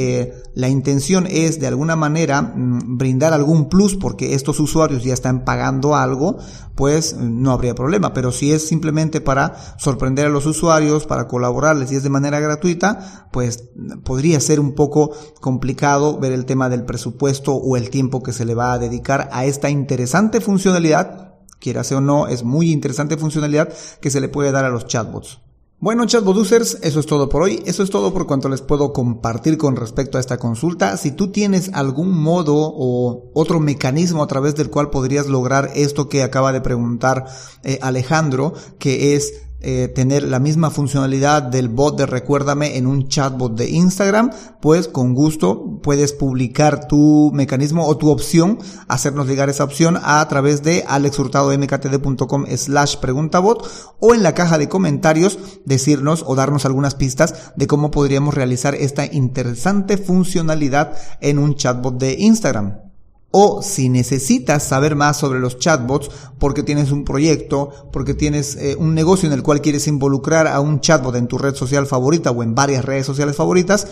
la 0.55 0.69
intención 0.69 1.27
es 1.29 1.59
de 1.59 1.67
alguna 1.67 1.95
manera 1.95 2.41
mm, 2.41 2.97
brindar 2.97 3.33
algún 3.33 3.67
plus 3.67 3.95
porque 3.95 4.35
estos 4.35 4.59
usuarios 4.59 5.03
ya 5.03 5.13
están 5.13 5.43
pagando 5.43 5.95
algo, 5.95 6.37
pues 6.75 7.17
no 7.17 7.51
habría 7.51 7.75
problema. 7.75 8.13
Pero 8.13 8.31
si 8.31 8.53
es 8.53 8.65
simplemente 8.65 9.19
para 9.19 9.77
sorprender 9.77 10.27
a 10.27 10.29
los 10.29 10.45
usuarios, 10.45 11.05
para 11.05 11.27
colaborarles 11.27 11.91
y 11.91 11.95
es 11.95 12.03
de 12.03 12.09
manera 12.09 12.39
gratuita, 12.39 13.27
pues 13.33 13.65
podría 14.05 14.39
ser 14.39 14.61
un 14.61 14.75
poco 14.75 15.11
complicado 15.41 16.19
ver 16.19 16.31
el 16.31 16.45
tema 16.45 16.69
del 16.69 16.85
presupuesto 16.85 17.53
o 17.53 17.75
el 17.75 17.89
tiempo 17.89 18.23
que 18.23 18.31
se 18.31 18.45
le 18.45 18.55
va 18.55 18.71
a 18.71 18.79
dedicar 18.79 19.29
a 19.33 19.43
esta 19.43 19.69
interesante 19.69 20.39
funcionalidad, 20.39 21.35
quiera 21.59 21.83
sea 21.83 21.97
o 21.97 22.01
no, 22.01 22.27
es 22.27 22.43
muy 22.43 22.71
interesante 22.71 23.17
funcionalidad 23.17 23.73
que 24.01 24.09
se 24.09 24.21
le 24.21 24.29
puede 24.29 24.51
dar 24.51 24.65
a 24.65 24.69
los 24.69 24.87
chatbots. 24.87 25.41
Bueno, 25.81 26.05
chatbot 26.05 26.36
users, 26.36 26.77
eso 26.81 27.00
es 27.00 27.05
todo 27.05 27.29
por 27.29 27.41
hoy. 27.41 27.63
Eso 27.65 27.83
es 27.83 27.89
todo 27.89 28.12
por 28.13 28.27
cuanto 28.27 28.50
les 28.50 28.62
puedo 28.62 28.91
compartir 28.91 29.57
con 29.57 29.77
respecto 29.77 30.17
a 30.17 30.19
esta 30.19 30.38
consulta. 30.38 30.98
Si 30.98 31.12
tú 31.12 31.31
tienes 31.31 31.71
algún 31.74 32.12
modo 32.12 32.53
o 32.57 33.31
otro 33.33 33.62
mecanismo 33.62 34.21
a 34.21 34.27
través 34.27 34.55
del 34.55 34.69
cual 34.69 34.89
podrías 34.89 35.27
lograr 35.27 35.71
esto 35.75 36.09
que 36.09 36.21
acaba 36.21 36.51
de 36.51 36.59
preguntar 36.59 37.27
eh, 37.63 37.79
Alejandro, 37.81 38.53
que 38.77 39.15
es 39.15 39.49
eh, 39.61 39.89
tener 39.93 40.23
la 40.23 40.39
misma 40.39 40.69
funcionalidad 40.69 41.43
del 41.43 41.67
bot 41.67 41.97
de 41.97 42.05
Recuérdame 42.05 42.77
en 42.77 42.87
un 42.87 43.09
chatbot 43.09 43.57
de 43.57 43.69
Instagram, 43.69 44.31
pues 44.61 44.87
con 44.87 45.13
gusto 45.13 45.79
puedes 45.83 46.13
publicar 46.13 46.87
tu 46.87 47.31
mecanismo 47.33 47.85
o 47.85 47.97
tu 47.97 48.09
opción, 48.09 48.59
hacernos 48.87 49.27
llegar 49.27 49.49
esa 49.49 49.65
opción 49.65 49.99
a 50.01 50.25
través 50.27 50.63
de 50.63 50.85
alexhurtadomktd.com 50.87 52.45
slash 52.55 52.97
preguntabot 52.97 53.67
o 53.99 54.13
en 54.13 54.23
la 54.23 54.33
caja 54.33 54.57
de 54.57 54.69
comentarios 54.69 55.37
decirnos 55.65 56.23
o 56.25 56.35
darnos 56.35 56.65
algunas 56.65 56.95
pistas 56.95 57.51
de 57.55 57.67
cómo 57.67 57.91
podríamos 57.91 58.33
realizar 58.33 58.75
esta 58.75 59.05
interesante 59.05 59.97
funcionalidad 59.97 60.97
en 61.19 61.37
un 61.37 61.55
chatbot 61.55 61.97
de 61.97 62.13
Instagram. 62.13 62.88
O 63.31 63.62
si 63.62 63.89
necesitas 63.89 64.63
saber 64.63 64.95
más 64.95 65.17
sobre 65.17 65.39
los 65.39 65.59
chatbots 65.59 66.09
porque 66.39 66.63
tienes 66.63 66.91
un 66.91 67.05
proyecto, 67.05 67.89
porque 67.91 68.13
tienes 68.13 68.55
eh, 68.55 68.75
un 68.79 68.95
negocio 68.95 69.27
en 69.27 69.33
el 69.33 69.43
cual 69.43 69.62
quieres 69.62 69.88
involucrar 69.88 70.48
a 70.48 70.59
un 70.59 70.81
chatbot 70.81 71.15
en 71.15 71.27
tu 71.27 71.38
red 71.38 71.53
social 71.53 71.86
favorita 71.86 72.31
o 72.31 72.41
en 72.41 72.55
varias 72.55 72.83
redes 72.86 73.05
sociales 73.05 73.36
favoritas 73.36 73.88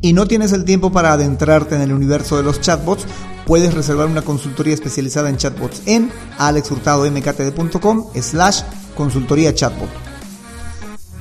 y 0.00 0.12
no 0.12 0.26
tienes 0.26 0.52
el 0.52 0.64
tiempo 0.64 0.90
para 0.90 1.12
adentrarte 1.12 1.74
en 1.74 1.82
el 1.82 1.92
universo 1.92 2.36
de 2.36 2.42
los 2.42 2.60
chatbots, 2.60 3.04
puedes 3.46 3.74
reservar 3.74 4.06
una 4.06 4.22
consultoría 4.22 4.74
especializada 4.74 5.28
en 5.28 5.36
chatbots 5.36 5.82
en 5.86 6.10
alexhurtadomktd.com 6.38 8.06
slash 8.20 8.62
consultoría 8.96 9.54
chatbot. 9.54 10.09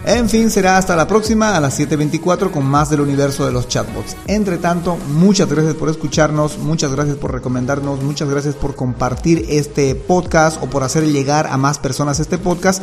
En 0.06 0.30
fin, 0.30 0.50
será 0.50 0.78
hasta 0.78 0.96
la 0.96 1.08
próxima 1.08 1.56
a 1.56 1.60
las 1.60 1.80
7.24 1.80 2.52
con 2.52 2.66
más 2.66 2.90
del 2.90 3.02
universo 3.02 3.46
de 3.46 3.52
los 3.52 3.68
chatbots. 3.68 4.16
Entre 4.28 4.58
tanto, 4.58 4.98
muchas 5.14 5.50
gracias 5.50 5.76
por 5.76 5.90
escucharnos, 5.90 6.58
muchas 6.58 6.92
gracias 6.92 7.18
por 7.18 7.34
recomendarnos, 7.34 8.02
muchas 8.02 8.30
gracias 8.30 8.56
por 8.56 8.76
compartir 8.76 9.46
este 9.50 9.96
podcast 9.96 10.62
o 10.64 10.70
por 10.70 10.84
hacer 10.84 11.06
llegar 11.06 11.48
a 11.48 11.58
más 11.58 11.80
personas 11.80 12.20
este 12.20 12.38
podcast, 12.38 12.82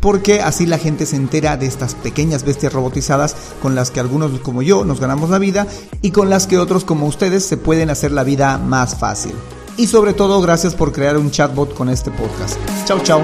porque 0.00 0.40
así 0.40 0.66
la 0.66 0.78
gente 0.78 1.06
se 1.06 1.16
entera 1.16 1.56
de 1.56 1.66
estas 1.66 1.94
pequeñas 1.94 2.44
bestias 2.44 2.72
robotizadas 2.72 3.36
con 3.62 3.74
las 3.74 3.90
que 3.90 4.00
algunos 4.00 4.38
como 4.40 4.62
yo 4.62 4.84
nos 4.84 5.00
ganamos 5.00 5.30
la 5.30 5.38
vida 5.38 5.66
y 6.02 6.10
con 6.10 6.30
las 6.30 6.46
que 6.46 6.58
otros 6.58 6.84
como 6.84 7.06
ustedes 7.06 7.44
se 7.44 7.56
pueden 7.56 7.90
hacer 7.90 8.10
la 8.10 8.24
vida 8.24 8.58
más 8.58 8.96
fácil. 8.96 9.34
Y 9.76 9.86
sobre 9.88 10.14
todo, 10.14 10.40
gracias 10.40 10.74
por 10.74 10.92
crear 10.92 11.18
un 11.18 11.30
chatbot 11.30 11.74
con 11.74 11.90
este 11.90 12.10
podcast. 12.10 12.58
Chao, 12.86 12.98
chao. 13.00 13.22